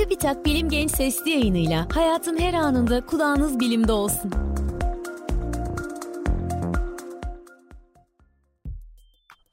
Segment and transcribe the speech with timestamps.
[0.00, 4.30] TÜBİTAK Bilim Genç Sesli yayınıyla hayatın her anında kulağınız bilimde olsun.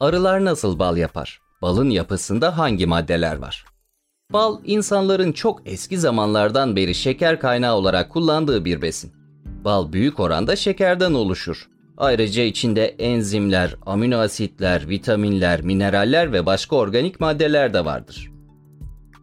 [0.00, 1.40] Arılar nasıl bal yapar?
[1.62, 3.64] Balın yapısında hangi maddeler var?
[4.32, 9.12] Bal, insanların çok eski zamanlardan beri şeker kaynağı olarak kullandığı bir besin.
[9.64, 11.68] Bal büyük oranda şekerden oluşur.
[11.96, 18.37] Ayrıca içinde enzimler, amino asitler, vitaminler, mineraller ve başka organik maddeler de vardır.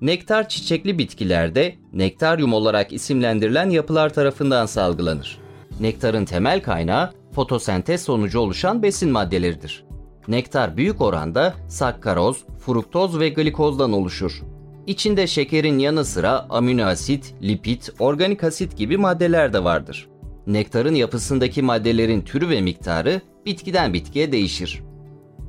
[0.01, 5.37] Nektar çiçekli bitkilerde nektaryum olarak isimlendirilen yapılar tarafından salgılanır.
[5.79, 9.85] Nektarın temel kaynağı fotosentez sonucu oluşan besin maddeleridir.
[10.27, 14.41] Nektar büyük oranda sakkaroz, fruktoz ve glikozdan oluşur.
[14.87, 20.07] İçinde şekerin yanı sıra amino asit, lipid, organik asit gibi maddeler de vardır.
[20.47, 24.81] Nektarın yapısındaki maddelerin türü ve miktarı bitkiden bitkiye değişir.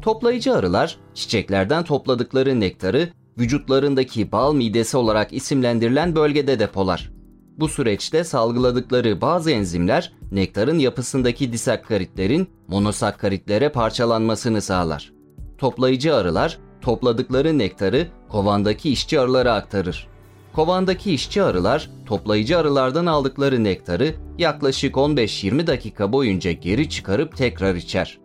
[0.02, 3.09] Toplayıcı arılar çiçeklerden topladıkları nektarı
[3.39, 7.11] vücutlarındaki bal midesi olarak isimlendirilen bölgede depolar.
[7.59, 15.13] Bu süreçte salgıladıkları bazı enzimler nektarın yapısındaki disakkaritlerin monosakkaritlere parçalanmasını sağlar.
[15.59, 20.09] Toplayıcı arılar topladıkları nektarı kovandaki işçi arılara aktarır.
[20.53, 28.19] Kovandaki işçi arılar toplayıcı arılardan aldıkları nektarı yaklaşık 15-20 dakika boyunca geri çıkarıp tekrar içer.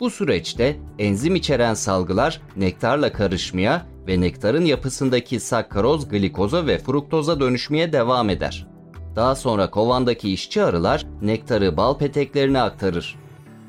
[0.00, 7.92] Bu süreçte enzim içeren salgılar nektarla karışmaya ve nektarın yapısındaki sakkaroz, glikoza ve fruktoza dönüşmeye
[7.92, 8.66] devam eder.
[9.16, 13.16] Daha sonra kovandaki işçi arılar nektarı bal peteklerine aktarır.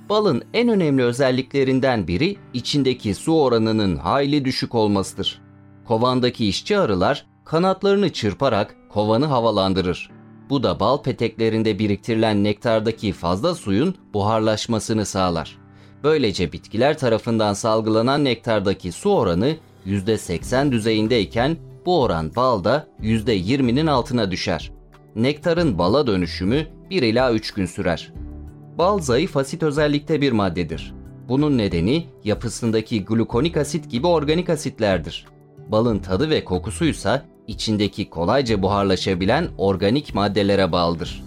[0.10, 5.42] Balın en önemli özelliklerinden biri içindeki su oranının hayli düşük olmasıdır.
[5.88, 10.10] Kovandaki işçi arılar kanatlarını çırparak kovanı havalandırır.
[10.50, 15.67] Bu da bal peteklerinde biriktirilen nektardaki fazla suyun buharlaşmasını sağlar.
[16.04, 24.72] Böylece bitkiler tarafından salgılanan nektardaki su oranı %80 düzeyindeyken bu oran balda %20'nin altına düşer.
[25.16, 28.14] Nektarın bala dönüşümü 1 ila 3 gün sürer.
[28.78, 30.94] Bal zayıf asit özellikte bir maddedir.
[31.30, 35.26] Bunun nedeni yapısındaki glukonik asit gibi organik asitlerdir.
[35.72, 41.27] Balın tadı ve kokusuysa içindeki kolayca buharlaşabilen organik maddelere bağlıdır.